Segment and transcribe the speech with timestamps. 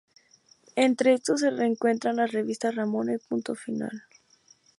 [0.77, 4.05] Entre estos se encuentran: las revistas "Ramona" y "Punto Final".